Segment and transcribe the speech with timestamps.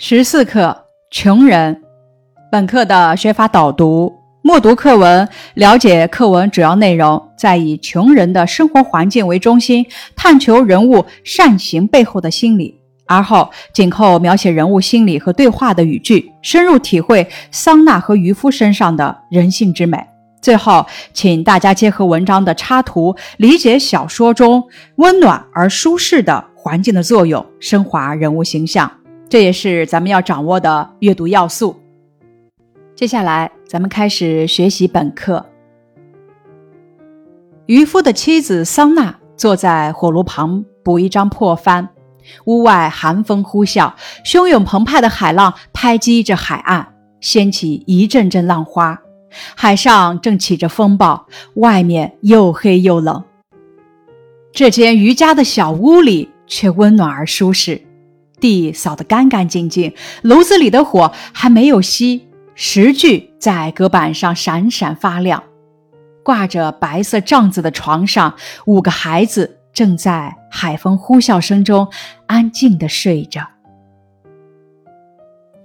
[0.00, 1.82] 十四课穷人。
[2.52, 9.84] 本课的学法导读：默读课文，了解课文主要内容，再以穷人的生活环境为中心，
[10.14, 12.80] 探求人物善行背后的心理。
[13.08, 19.98] 而后紧扣描写人物心理和对话的语句，深入体会桑娜和渔夫身上的人性之美。
[20.40, 24.62] 最后，请大家结合文章的插图，理解小说中
[24.98, 28.88] 温暖而舒适的环境的作用，升华人物形象。
[29.28, 31.76] 这也是咱们要掌握的阅读要素。
[32.94, 35.44] 接下来，咱们开始学习本课。
[37.66, 41.90] 渔夫的妻子桑娜坐在火炉旁补一张破帆，
[42.46, 43.92] 屋外寒风呼啸，
[44.24, 48.98] 汹涌澎湃的海浪拍击着海岸，掀起一阵阵浪花。
[49.54, 51.26] 海上正起着风暴，
[51.56, 53.22] 外面又黑又冷。
[54.52, 57.82] 这间渔家的小屋里却温暖而舒适。
[58.40, 59.92] 地扫得干干净净，
[60.22, 62.22] 炉子里的火还没有熄，
[62.54, 65.42] 石具在隔板上闪闪发亮。
[66.24, 68.34] 挂着白色帐子的床上，
[68.66, 71.88] 五个孩子正在海风呼啸声中
[72.26, 73.48] 安静地睡着。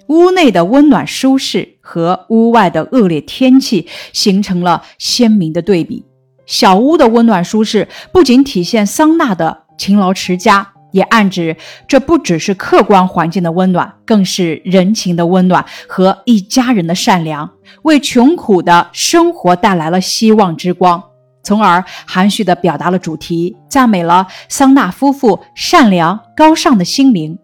[0.08, 6.06] 屋内的温暖舒适和屋外的恶劣天气形成了鲜明的对比。
[6.46, 10.73] 小屋的温暖舒适不仅体现桑娜的勤劳持家。
[10.94, 17.50] 也暗指，这不只是客观环境的温暖，更是人情的温暖和一家人的善良，
[17.82, 21.04] 为穷苦的生活带来了希望之光，
[21.44, 27.38] 从而含蓄地表达了主题，赞美了桑纳夫妇善良高尚的心灵。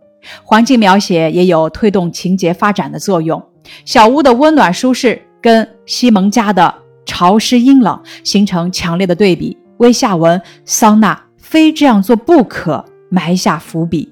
[0.43, 3.43] 环境描写也有推动情节发展的作用。
[3.83, 6.73] 小屋的温暖舒适跟西蒙家的
[7.05, 12.85] 潮湿阴冷形成强烈的对比，为下文桑娜非这样做不可。
[13.09, 14.11] 埋下伏笔。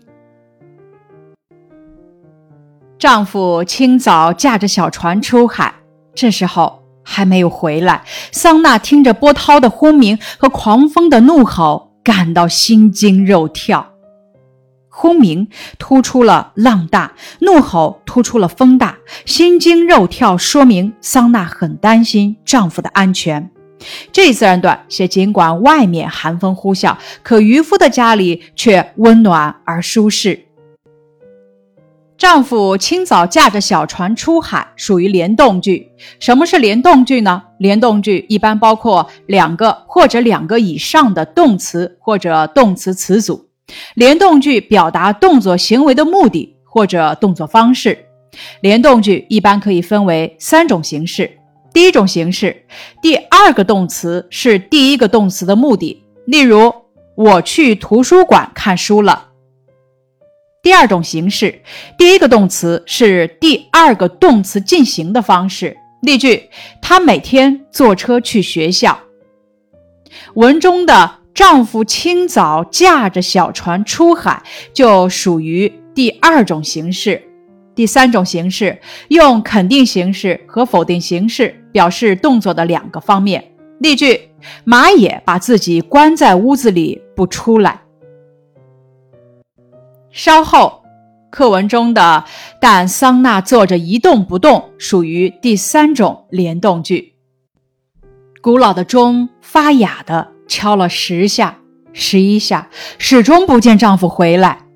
[3.00, 5.74] 丈夫清早驾着小船出海，
[6.16, 8.04] 这时候还没有回来。
[8.32, 13.94] 桑娜听着波涛的轰鸣和狂风的怒吼，感到心惊肉跳。
[14.90, 23.52] 轰鸣突出了浪大，怒吼突出了风大，心惊肉跳说明桑娜很担心丈夫的安全。
[24.12, 30.44] 这一自然段写，尽管外面寒风呼啸，可渔夫的家里却温暖而舒适。
[32.18, 35.88] 丈夫清早驾着小船出海，属于联动句。
[36.20, 37.44] 什么是联动句呢？
[37.60, 43.48] 联动句一般包括两个或者两个以上的动词或者动词词组。
[43.94, 48.06] 联动句表达动作行为的目的或者动作方式。
[48.62, 51.30] 联动句一般可以分为三种形式。
[51.78, 52.66] 第一种形式，
[53.04, 56.74] 第二个动词是第一个动词的目的，例如
[57.14, 59.28] 我去图书馆看书了。
[60.64, 61.62] 第二种形式，
[61.96, 66.50] 第一个动词是第二个动词进行的方式，例句：
[66.82, 68.98] 她每天坐车去学校。
[70.34, 74.42] 文中的丈夫清早驾着小船出海，
[74.74, 77.22] 就属于第二种形式。
[77.78, 81.64] 第三种形式，用肯定形式和否定形式。
[81.78, 83.52] 表示动作的两个方面。
[83.80, 84.32] 例句：
[84.64, 87.82] 马也把自己关在屋子里不出来。
[90.10, 90.82] 稍后，
[91.30, 92.24] 课文中的
[92.60, 97.14] 但桑娜坐着一动不动，属于第三种联动句。
[98.42, 101.60] 古老的钟发哑的敲了十下、
[101.94, 104.67] 十一下，始终不见丈夫回来。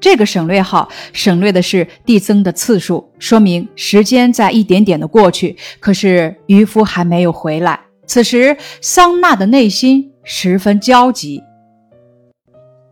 [0.00, 7.80] 这个省略号省略的是递增的次数，说明时间在一点点的过去，可是渔夫还没有回来。
[8.06, 11.42] 此时，桑娜的内心十分焦急。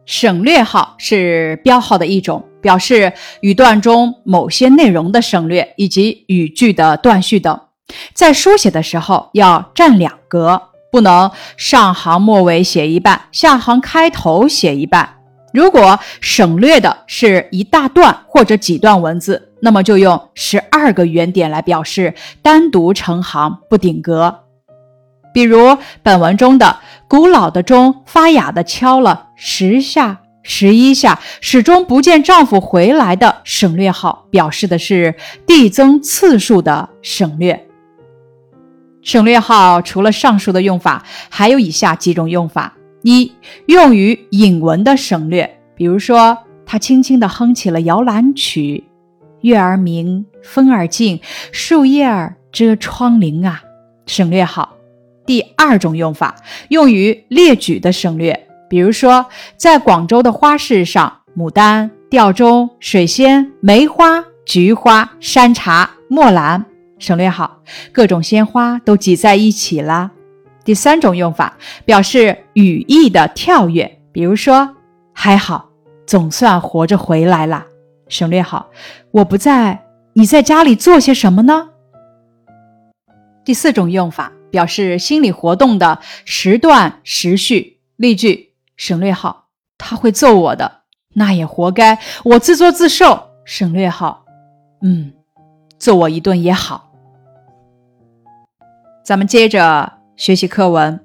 [0.05, 7.61] 省略号是标号的一种，表示语段中某些内容的省略以及语句的断续等。
[8.15, 10.61] 在书写的时候要占两格，
[10.93, 15.16] 不能上行末尾写一半，下行开头写一半。
[15.56, 24.42] 如果省略的是一大段或者几段文字，那么就用十二个圆点来表示，单独成行不顶格。
[25.33, 26.77] 比如本文中的
[27.09, 35.15] “古老的钟发哑的敲了十下、十一下，始终不见丈夫回来”的省略号，表示的是
[35.47, 37.66] 递增次数的省略。
[39.01, 42.75] 省略号除了上述的用法，还有以下几种用法。
[43.03, 43.30] 一
[43.66, 48.83] 用于引文的省略，比如说，他轻轻地哼起了摇篮曲，
[49.43, 51.21] 月儿明，风儿静，
[51.53, 53.63] 树叶儿遮窗棂啊。
[54.07, 54.73] 省略号。
[55.27, 56.37] 第二种用法，
[56.69, 59.27] 用于列举的省略，比如说，
[59.57, 66.65] 在广州的花市上，牡丹、吊钟、水仙、梅花、菊花、山茶、墨兰
[67.01, 70.13] 省略号，各种鲜花都挤在一起了。
[70.65, 74.77] 第三种用法表示语义的跳跃，比如说
[75.13, 75.66] 还好，
[76.06, 77.66] 总算活着回来了，
[78.08, 78.70] 省略号。
[79.10, 81.70] 我不在，你在家里做些什么呢？
[83.44, 89.47] 第四种用法表示心理活动的时断时续，例句省略号。
[89.78, 90.80] 他会揍我的。
[91.14, 93.22] 那也活该，我自作自受。
[93.44, 94.24] 省略号，
[94.82, 95.12] 嗯，
[95.78, 96.91] 揍我一顿也好。
[99.04, 101.00] 咱们接着学习课文。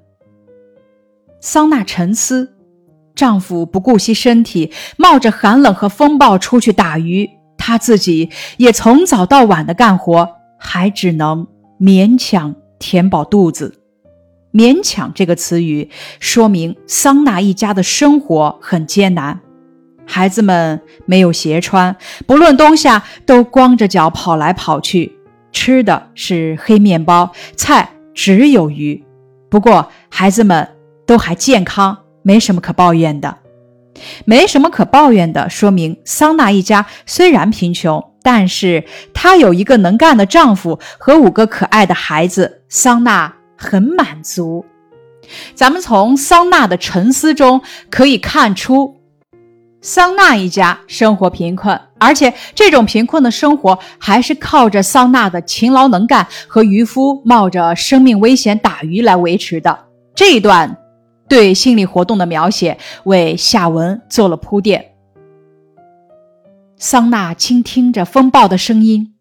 [1.40, 2.51] 桑娜沉思，
[3.22, 10.28] 丈夫不顾惜身体，冒着寒冷和风暴出去打鱼，她自己也从早到晚的干活，
[10.58, 11.46] 还只能
[11.80, 13.78] 勉强填饱肚子。
[14.52, 15.88] 勉强这个词语
[16.18, 19.38] 说明桑娜一家的生活很艰难。
[20.04, 21.96] 孩子们没有鞋穿，
[22.26, 25.12] 不论冬夏都光着脚跑来跑去，
[25.52, 29.04] 吃的是黑面包，菜只有鱼。
[29.48, 30.68] 不过孩子们
[31.06, 33.38] 都还健康，没什么可抱怨的。
[34.24, 44.64] 没什么可抱怨的，说明桑娜一家虽然贫穷，但是她有一个能干的丈夫和五个可爱的孩子，桑娜很满足。
[45.54, 47.60] 咱们从桑娜的沉思中
[47.90, 48.96] 可以看出。
[49.82, 59.76] 桑娜一家生活贫困，而且这种贫困的生活还是靠着桑娜的勤劳能干和渔夫冒着生命危险打鱼来维持的。
[60.14, 60.76] 这一段
[61.32, 64.92] 对心理活动的描写为下文做了铺垫。
[66.76, 69.14] 桑娜倾听着风暴的声音，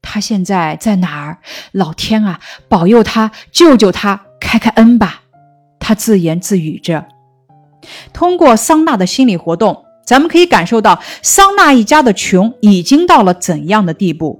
[0.00, 1.38] 他现在在哪儿？
[1.72, 2.38] 老天啊，
[2.68, 5.22] 保佑他，救救他，开开恩吧！
[5.80, 7.08] 他自言自语着。
[8.12, 9.86] 通过桑娜的心理活动。
[10.06, 14.39] 咱们可以感受到桑娜一家的穷已经到了怎样的地步。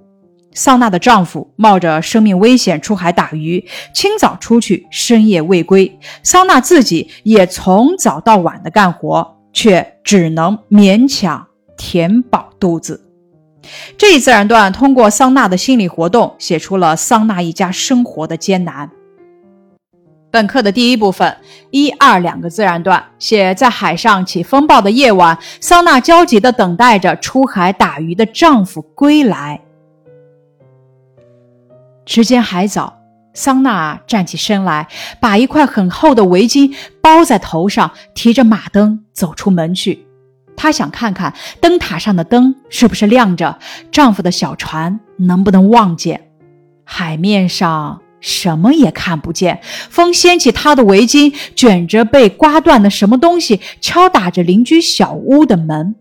[0.52, 3.64] 桑娜的丈夫冒着生命危险出海打鱼，
[3.94, 5.98] 清早出去，深夜未归。
[6.22, 13.06] 桑娜自己也从早到晚的干活，却只能勉强填饱肚子。
[13.96, 18.90] 这一自然段通过桑娜的心理活动，写出了桑娜一家生活的艰难。
[20.32, 21.36] 本课的第一部分，
[21.70, 29.60] 一二两个自然段写在海上起风暴的夜晚，桑娜焦急地等待着出海打鱼的丈夫归来。
[32.06, 32.98] 时间还早，
[33.34, 34.88] 桑娜站起身来，
[35.20, 40.06] 把一块很厚的围巾包在头上，提着马灯走出门去。
[40.56, 43.58] 她想看看灯塔上的灯是不是亮着，
[43.90, 46.28] 丈夫的小船能不能望见，
[46.84, 48.00] 海面上。
[48.22, 55.94] 什么也看不见，风掀起她的围巾，卷着被刮断的什么东西，敲打着邻居小屋的门。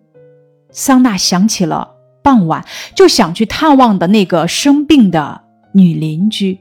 [0.69, 1.92] 桑娜想起了
[2.22, 5.44] 傍晚就想去探望的那个生病的
[5.74, 6.60] 女邻居。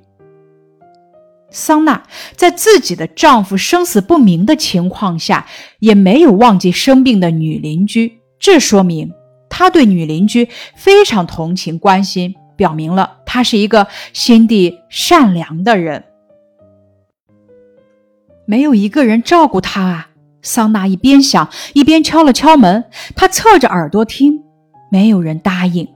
[1.50, 2.02] 桑娜
[2.36, 5.46] 在自己的丈夫生死不明的情况下，
[5.78, 9.12] 也没有忘记生病的女邻居，这说明
[9.48, 12.34] 她对女邻居非常同情关心。
[12.54, 16.02] 表明了她是一个心地善良的人。
[18.46, 20.10] 没有一个人照顾他啊！
[20.42, 22.84] 桑娜一边想，一边敲了敲门。
[23.14, 24.42] 她侧着耳朵听，
[24.90, 25.86] 没有人答应。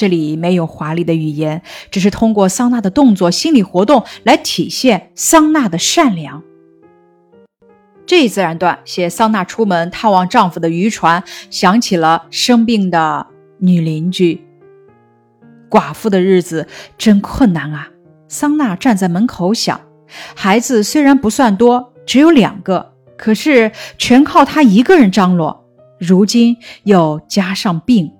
[0.00, 6.42] 这里没有华丽的语言，只是通过桑娜的动作、心理活动来体现桑娜的善良。
[8.06, 13.26] 这一自然段写桑娜出门探望丈夫的渔船，想起了生病的
[13.58, 14.42] 女邻居。
[15.68, 16.66] 寡妇的日子
[16.96, 17.90] 真困难啊！
[18.26, 19.78] 桑娜站在门口想，
[20.34, 25.62] 孩子虽然不算多，只有两个，可是全靠她一个人张罗。
[25.98, 28.10] 如今又加上病，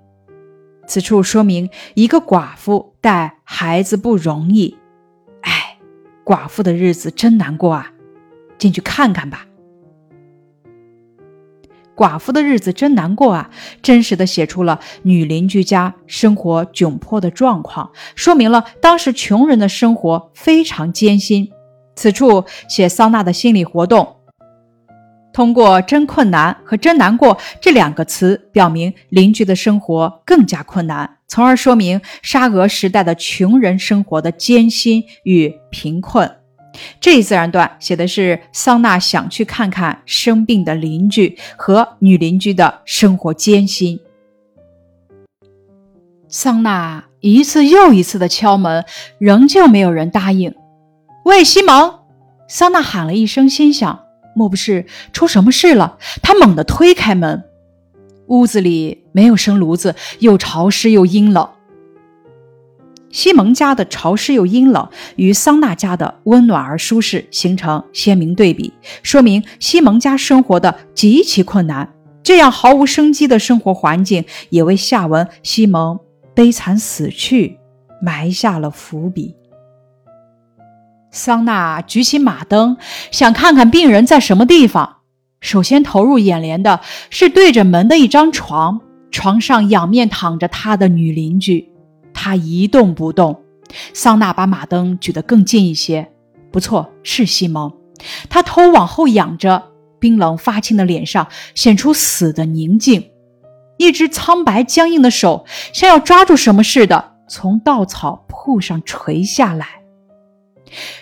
[0.87, 4.77] 此处说明一个寡妇带孩子不容易。
[5.41, 5.77] 哎，
[6.25, 7.91] 寡妇的日子真难过啊！
[8.57, 9.47] 进去看看吧。
[11.95, 13.51] 寡妇的日子真难过啊！
[13.81, 21.51] 真实的写出了女邻居家生活窘迫的状况，说明了当时穷人的生活非常艰辛。
[21.95, 24.15] 此处写桑娜的心理活动，
[25.33, 36.29] 通过“真困难”和“真难过”这两个词，表明邻居的生活更加困难，从而说明沙俄时代的穷人生活的艰辛与贫困。
[37.01, 43.99] 这一自然段写的是桑娜想去看看生病的邻居和女邻居的生活艰辛。
[46.29, 48.85] 桑娜一次又一次的敲门，
[49.19, 50.55] 仍旧没有人答应。
[51.25, 51.99] 喂，西蒙！
[52.47, 55.97] 桑娜喊了一声，心想：莫不是出什么事了？
[56.21, 57.43] 他猛地推开门。
[58.27, 61.49] 屋子里没有生炉子，又潮湿又阴冷。
[63.09, 68.71] 西蒙家的潮湿又阴冷，与桑娜家的温暖而舒适形成鲜明对比，
[69.03, 71.93] 说明西蒙家生活的极其困难。
[72.23, 75.99] 这样毫无生机的生活环境，也为下文西蒙
[76.33, 77.57] 悲惨死去
[78.01, 79.35] 埋下了伏笔。
[81.11, 82.77] 桑娜举起马灯，
[83.11, 84.97] 想看看病人在什么地方。
[85.41, 88.79] 首先投入眼帘的是对着门的一张床，
[89.11, 91.69] 床上仰面躺着他的女邻居。
[92.13, 93.43] 他一动不动。
[93.93, 96.09] 桑娜把马灯举得更近一些。
[96.51, 97.71] 不错，是西蒙。
[98.29, 99.63] 他头往后仰着，
[99.99, 103.09] 冰冷发青的脸上显出死的宁静。
[103.77, 109.80] 一只苍白僵硬的手像要抓住什么似的，从稻草铺上垂下来。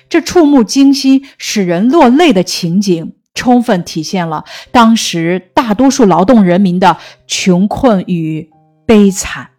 [0.09, 6.97] 这触目惊心、使人落泪的情景，充分体现了当时大多数劳动人民的
[7.27, 8.49] 穷困与
[8.85, 9.49] 悲惨。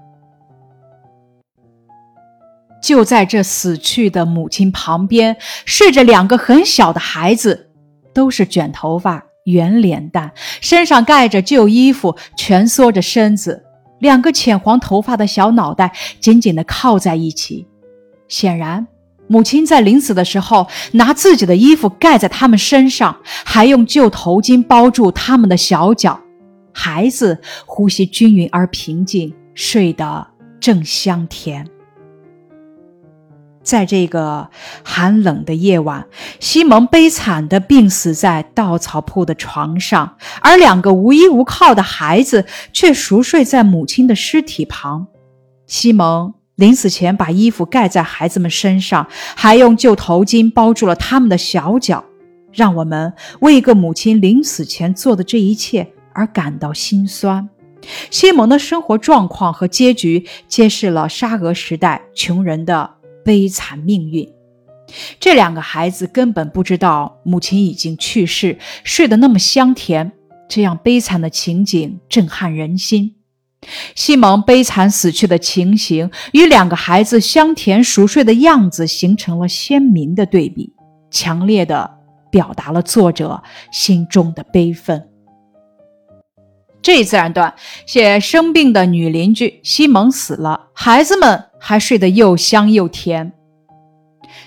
[2.82, 5.36] 就在这死去的母亲旁边，
[5.66, 7.70] 睡着两个很小的孩子，
[8.14, 13.62] 都是卷头发、圆脸蛋，身上盖着旧衣服，蜷缩着身子，
[13.98, 17.66] 两个浅黄头发的小脑袋紧紧地靠在一起。
[18.28, 18.86] 显然，
[19.30, 26.18] 母亲在临死的时候，拿自己的衣服盖在他们身上，还用旧头巾包住他们的小脚。
[26.72, 30.26] 孩子呼吸均匀而平静，睡得
[30.58, 31.64] 正香甜。
[33.62, 34.48] 在这个
[34.82, 36.04] 寒冷的夜晚，
[36.40, 45.06] 西蒙悲惨地病死在稻草铺的床上，而两个无依无靠的孩子却熟睡在母亲的尸体旁。
[45.68, 52.04] 西蒙临死前把衣服盖在孩子们身上，还用旧头巾包住了他们的小脚，
[52.52, 57.48] 让我们为一个母亲临死前做的这一切而感到心酸。
[58.10, 62.90] 西蒙的生活状况和结局揭示了沙俄时代穷人的。
[63.22, 64.26] 悲惨命运，
[65.20, 70.10] 这两个孩子根本不知道母亲已经去世，睡得那么香甜。
[70.48, 73.14] 这样悲惨的情景震撼人心。
[73.94, 80.72] 西蒙悲惨死去的情形与两个孩子香甜熟睡的样子形成了鲜明的对比，
[81.10, 81.90] 强烈的
[82.30, 85.08] 表达了作者心中的悲愤。
[86.82, 87.54] 这一自然段
[87.86, 91.46] 写生病的女邻居西蒙死了，孩子们。
[91.62, 93.30] 还睡得又香又甜。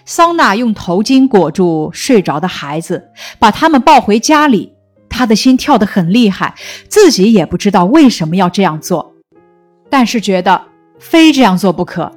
[0.03, 4.73] 桑娜用头巾裹住睡着的孩子，把他们抱回家里。
[5.13, 6.53] 他的心跳得很厉害，
[6.89, 9.13] 自己也不知道为什么要这样做，
[9.89, 10.59] 但是觉得
[10.99, 12.11] 非这样做不可。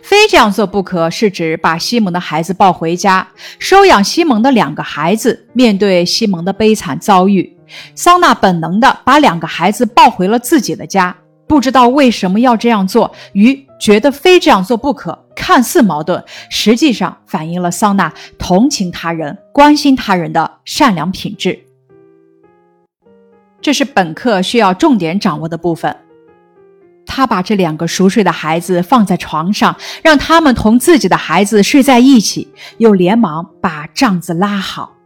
[0.00, 3.26] 非这样做不可，是指把西蒙的孩子抱回家，
[3.58, 5.48] 收养西蒙的两个孩子。
[5.54, 7.56] 面对西蒙的悲惨遭遇，
[7.96, 11.16] 桑娜本能地把两个孩子抱回了自己的家。
[11.48, 21.58] 不知道为什么要这样做，与觉得非这样做不可，看似矛盾，实际上反映了桑娜同情他人、关心他人的善良品质。
[23.62, 25.96] 这是本课需要重点掌握的部分。
[27.06, 34.96] 他把这两个熟睡的孩子放在床上，让他们同自己的孩子睡在一起，又连忙把帐子拉好。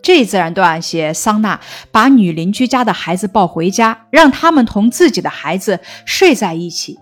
[0.00, 6.98] 这自然段写桑娜把女邻居家的孩子抱回家，让他们同自己的孩子睡在一起。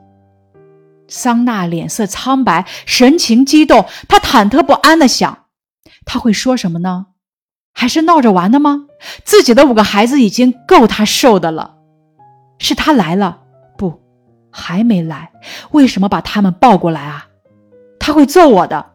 [1.06, 5.44] 桑娜脸色苍白，神情激动，她忐忑不安地想：
[6.04, 7.06] 他会说什么呢？
[7.78, 8.86] 还是闹着玩的吗？
[9.22, 11.76] 自己的五个孩子已经够他受的了。
[12.58, 13.42] 是他来了，
[13.76, 14.00] 不，
[14.50, 15.30] 还没来。
[15.72, 17.28] 为什么把他们抱过来啊？
[18.00, 18.92] 他会揍我的，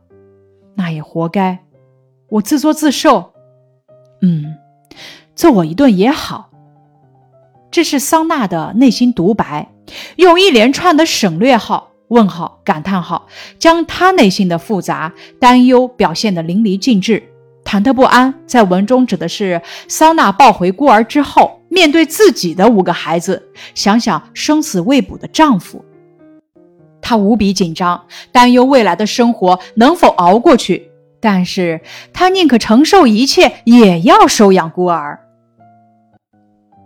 [0.74, 1.60] 那也活该，
[2.28, 3.34] 我自作自受。
[4.24, 4.58] 嗯，
[5.36, 6.50] 揍我一顿也好。
[7.70, 9.72] 这是桑娜的内心独白，
[10.16, 13.28] 用一连串的省略号、问号、感叹号，
[13.60, 17.31] 将她内心的复杂担忧表现得淋漓尽致。
[17.72, 23.42] 忐忑不安，在文中指的是桑娜抱回孤儿之后，面对自己的五个孩子，
[23.74, 25.86] 想想生死未卜的丈夫，
[27.02, 30.92] 她无比紧张，担忧未来的生活能否熬过去。
[31.22, 31.80] 但是
[32.12, 35.18] 她宁可承受一切，也要收养孤儿。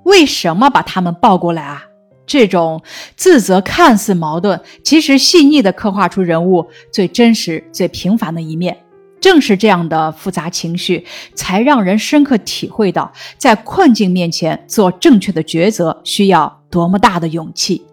[0.03, 1.83] 为什么把他们抱过来啊？
[2.27, 2.83] 这种
[3.15, 8.77] 自责看似矛盾，其实细腻地刻画出人物最真实、最平凡的一面。
[9.25, 11.03] 正是这样的复杂情绪，
[11.33, 17.83] 才让人深刻体会到，在困境面前做正确的抉择需要多么大的勇气。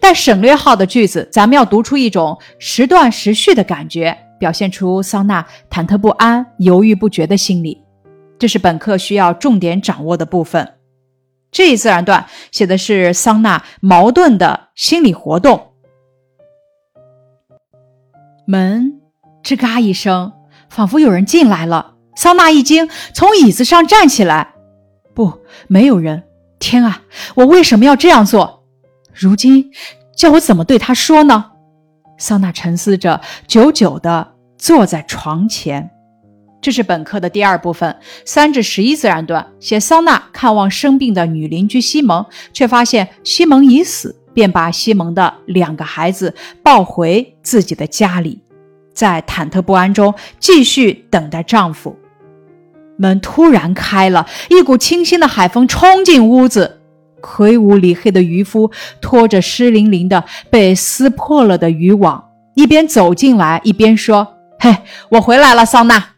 [0.00, 4.16] 但省略号的句子，咱们要读出一种时断时续的感觉。
[4.38, 7.82] 表现出桑娜忐忑不安、犹豫不决的心理，
[8.38, 10.76] 这是本课需要重点掌握的部分。
[11.50, 15.72] 这一自然段写的是桑娜矛盾的心理活动。
[18.46, 18.94] 门
[19.42, 20.32] 吱嘎一声，
[20.74, 21.94] 仿佛有人进来了。
[22.16, 24.54] 桑娜一惊，从椅子上站起来。
[25.14, 25.32] 不，
[25.68, 26.24] 没有人。
[26.58, 27.02] 天啊，
[27.36, 28.64] 我为什么要这样做？
[29.12, 29.70] 如今
[30.16, 31.52] 叫我怎么对他说呢？
[32.18, 35.88] 桑娜沉思着，久久地坐在床前。
[36.60, 48.40] 这是本课的第二部分，三至十一自然段写桑娜看望生病的女邻居西蒙，却发现西蒙已死，便把西蒙的两个孩子抱回自己的家里，
[48.94, 51.98] 在忐忑不安中继续等待丈夫。
[52.96, 56.80] 门突然开了，一股清新的海风冲进屋子。
[57.20, 58.70] 魁梧里黑的渔夫
[59.00, 62.22] 拖着湿淋淋的、被撕破了的渔网，
[62.54, 64.76] 一边走进来，一边说：“嘿，
[65.08, 66.10] 我回来了，桑娜。”“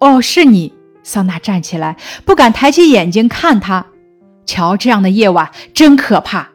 [0.00, 0.72] 哦，是你。”
[1.04, 3.84] 桑娜站起来，不敢抬起眼睛看他。
[4.46, 6.48] 瞧，这样的夜晚真可怕。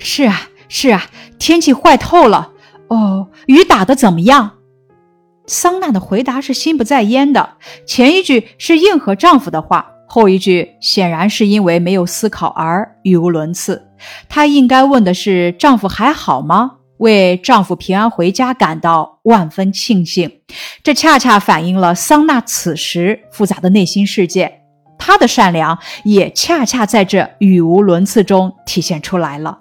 [0.00, 1.04] 是啊，是啊，
[1.38, 2.53] 天气坏透了。
[2.94, 4.52] 哦，雨打得怎么样？
[5.46, 13.90] 桑娜的回答是心不在焉的，前一句是应和丈夫的话，后一句显然是因为没有思考而语无伦次。
[14.28, 16.76] 她应该问的是丈夫还好吗？
[16.98, 20.30] 为丈夫平安回家感到万分庆幸。
[20.84, 24.62] 这恰恰反映了桑娜此时复杂的内心世界，
[24.96, 29.58] 她的善良也恰恰在这语无伦次中体现出来了。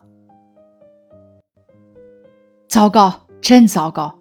[2.70, 4.15] 糟糕，真糟糕！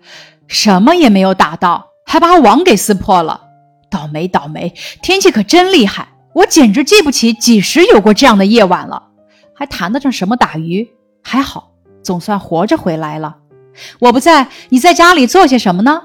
[0.48, 3.40] 什么也没有打到，还把网给撕破了，
[3.88, 4.74] 倒霉倒霉！
[5.00, 9.00] 天气可真厉害，我简直记不起几时有过这样的夜晚了，
[9.54, 10.86] 还谈得上什么打鱼？
[11.22, 11.70] 还好，
[12.02, 13.36] 总算活着回来了。
[14.00, 16.02] 我不在，你在家里做些什么呢？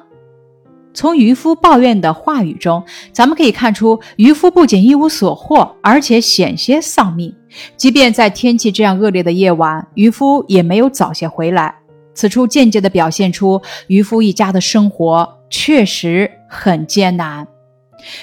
[0.94, 7.36] 从渔夫抱怨的话语中，咱们可以看出，渔夫不仅一无所获，而且险些丧命。
[7.76, 11.76] 即便在天气这样恶劣的夜晚，渔夫也没有早些回来。
[12.18, 17.48] 此处间接地表现出渔夫一家的生活确实很艰难。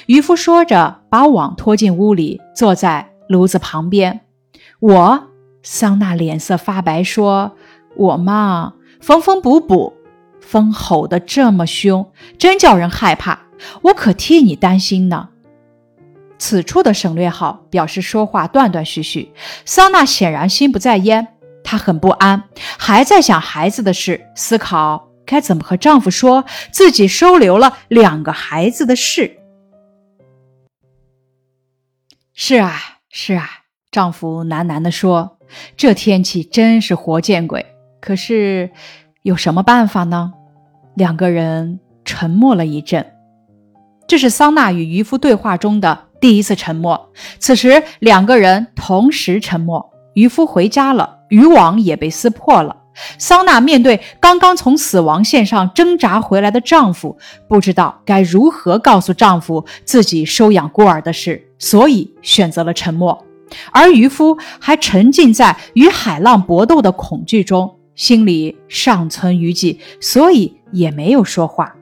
[0.07, 4.23] 渔夫说着，把网拖进屋里，坐在炉子旁边。
[4.81, 5.29] 我，
[5.63, 7.53] 桑娜脸色发白，说
[7.97, 9.93] ：“我嘛，缝缝补补。
[10.41, 13.39] 风吼得这么凶，真叫人害怕。
[13.83, 15.29] 我可替你担心呢。”
[16.37, 19.33] 此处的省略号表示说话断断续续。
[19.65, 21.29] 桑娜显然心不在焉。
[21.65, 22.45] 她很不安，
[22.79, 29.39] 还在想孩子的事，思考该怎么和丈夫说自己收留了两个孩子的事。
[32.35, 33.49] 是啊，是啊，
[33.91, 35.39] 丈夫喃喃地说
[35.77, 37.65] ：“这天气真是活见鬼。”
[38.03, 38.71] 可是
[39.23, 40.33] 有什么办法呢？
[40.95, 43.13] 两个人沉默了一阵。
[44.07, 47.13] 这是桑娜与渔夫对话中的第一次沉默。
[47.39, 49.94] 此时，两个人同时沉默。
[50.15, 51.19] 渔夫回家了。
[51.29, 52.77] 渔网也被撕破了。
[53.19, 63.25] 桑娜面对刚刚从死亡线上挣扎回来的丈夫，不知道该如何告诉丈夫自己收养孤儿的事，所以选择了沉默。
[63.73, 71.75] 而渔夫还沉浸在与海浪搏斗的恐惧中，心里尚存余悸，所以也没有说话。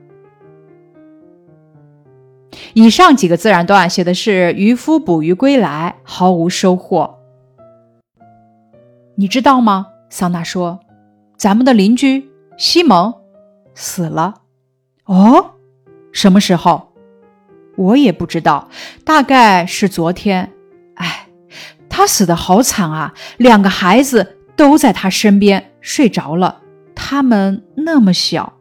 [2.73, 7.19] 以上几个自然段写的是渔夫捕鱼归来，毫无收获。
[9.15, 9.87] 你知道吗？
[10.11, 10.81] 桑娜说
[11.37, 13.15] ：“咱们的邻居西蒙
[13.75, 14.35] 死了。”
[15.07, 15.53] 哦，
[16.13, 16.93] 什么时候？
[17.77, 18.69] 我也不知道，
[19.05, 20.53] 大概是昨天。
[20.97, 21.29] 哎，
[21.89, 23.15] 他死的好惨啊！
[23.39, 26.61] 两个孩子都在他身边睡着了，
[26.95, 28.53] 他们那么小，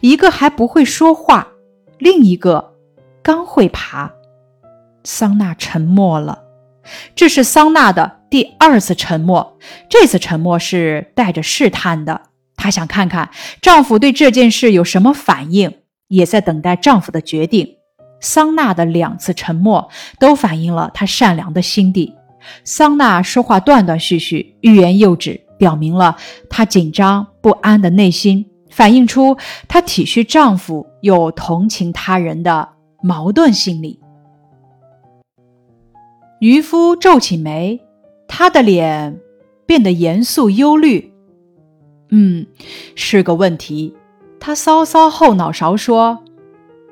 [0.00, 1.48] 一个还不会说话，
[1.98, 2.74] 另一个
[3.22, 4.12] 刚会爬。
[5.04, 6.44] 桑娜沉默了。
[7.14, 12.22] 这是桑娜的第二次沉默，这次沉默是带着试探的。
[12.56, 13.30] 她想看看
[13.62, 15.72] 丈夫对这件事有什么反应，
[16.08, 17.76] 也在等待丈夫的决定。
[18.20, 19.88] 桑娜的两次沉默
[20.18, 22.14] 都反映了她善良的心地。
[22.64, 26.16] 桑娜说话断断续续，欲言又止，表明了
[26.48, 29.36] 她紧张不安的内心，反映出
[29.68, 32.68] 她体恤丈夫又同情他人的
[33.02, 33.99] 矛盾心理。
[36.40, 37.82] 渔夫皱起眉，
[38.26, 39.20] 他的脸
[39.66, 41.12] 变得严肃忧虑。
[42.08, 42.46] 嗯，
[42.94, 43.94] 是个问题。
[44.40, 46.24] 他搔搔后脑勺说：“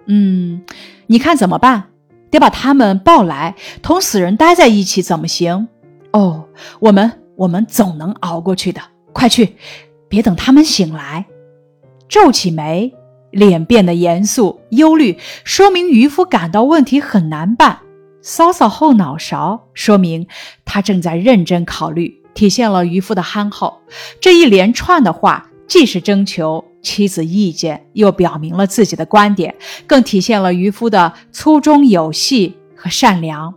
[0.05, 0.61] 嗯，
[1.07, 1.85] 你看怎么办？
[2.31, 5.67] 得把他们抱来，同死人待在一起，怎么行？
[6.13, 6.45] 哦，
[6.81, 8.83] 我们我们总能熬过去的。
[9.15, 9.57] 快去，
[10.11, 11.25] 别等他们醒来。”
[12.07, 12.93] 皱起眉，
[13.31, 17.79] 脸变得严肃忧虑，说明渔夫感到问题很难办。
[18.29, 20.27] 搔搔后脑勺，说明
[20.67, 23.79] 他正在认真考虑，体现了渔夫的憨厚。
[24.21, 29.55] 这一连串的话，既是征求妻子意见，又表明了自己的观点，
[29.87, 33.55] 更体现了渔夫的粗中有细和善良。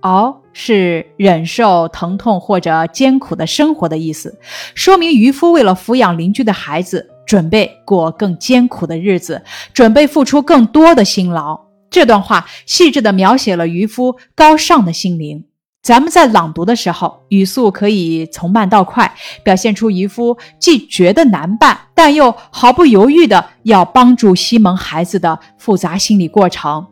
[0.00, 4.40] 熬是忍受疼痛或者艰苦的生活的意思，
[4.74, 9.40] 说明渔夫为了抚养邻居的孩子，准备过更艰苦的日子，
[9.72, 11.69] 准备付出更多的辛劳。
[11.90, 15.44] 这段话细致地描写了渔夫高尚的心灵。
[15.82, 26.86] 咱们在朗读的时候，语速可以从慢到快，表现出渔夫既觉得难办，但又毫不犹豫地要帮助西蒙孩子的复杂心理过程。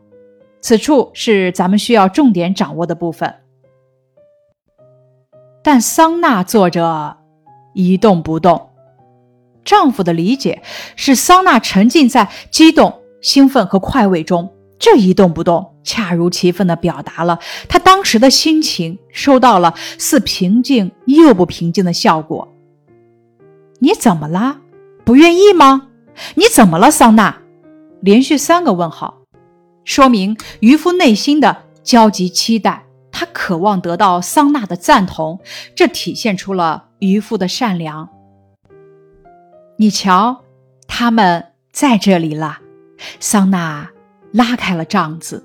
[0.61, 3.34] 此处是咱们需要重点掌握的部分。
[5.62, 7.18] 但桑娜坐着
[7.74, 8.70] 一动不动。
[9.66, 10.62] 丈夫的理解
[10.96, 14.50] 是，桑娜沉浸在激动、兴奋和快慰中。
[14.78, 17.38] 这一动不动，恰如其分地表达了
[17.68, 22.48] 他当时的心情，收到了似平静又不平静的效果。
[23.80, 24.60] 你怎么了？
[25.04, 25.88] 不愿意吗？
[26.34, 27.38] 你怎么了，桑娜？
[28.00, 29.22] 连续三个问号，
[29.84, 35.40] 说明渔夫内心的焦急期待，他渴望得到桑娜的赞同，
[35.74, 38.08] 这体现出了渔夫的善良。
[39.78, 40.44] 你瞧，
[40.86, 42.58] 他们在这里了，
[43.18, 43.90] 桑娜。
[44.38, 45.44] 拉开了帐子，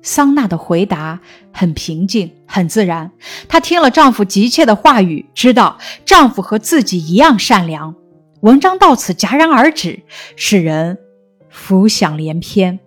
[0.00, 1.18] 桑娜的回答
[1.52, 3.10] 很平静，很自然。
[3.48, 7.96] 她听了丈夫急切的话语，知道丈夫和自己一样善良。
[8.42, 10.04] 文章到此戛然而止，
[10.36, 10.96] 使人
[11.48, 12.78] 浮想联翩。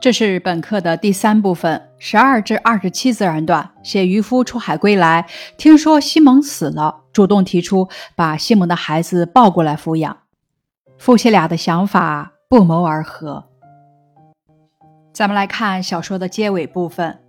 [0.00, 5.26] 这是本课的第三部分，十二至二十七自然段，写渔夫出海归来，
[5.58, 10.16] 听说西蒙死了，主动提出把西蒙的孩子抱过来抚养。
[10.96, 13.44] 夫妻俩的想法不谋而合。
[15.16, 17.20] 咱们来看小说的结尾部分。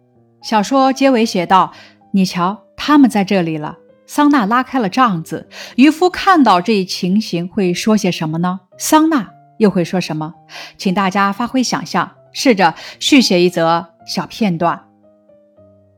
[0.42, 1.72] 小说结尾写道
[2.12, 5.48] ：“你瞧，他们在这里了。”桑娜拉开了帐子。
[5.78, 8.60] 渔夫看到这一情形会说些什么呢？
[8.78, 10.34] 桑娜又会说什么？
[10.78, 14.84] 请大家发挥想象，试着续写一则小片段。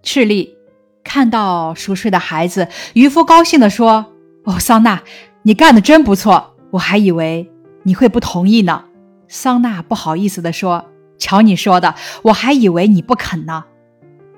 [0.04, 0.56] 示例：
[1.04, 4.14] 看到熟睡的孩子，渔夫高兴地说
[4.46, 5.02] ：“哦，桑娜，
[5.42, 6.54] 你干得真不错！
[6.70, 7.50] 我还以为
[7.82, 8.86] 你会不同意呢。”
[9.28, 10.86] 桑娜不好意思地说。
[11.20, 13.66] 瞧你说的，我还以为你不肯呢。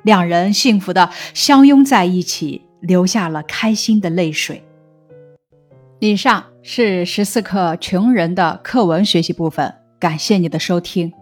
[0.04, 4.64] 两人幸福的相拥在一起，流下了开心的泪水。
[6.00, 11.14] 以上是十四课穷人的课文学习部分，感谢你的收听。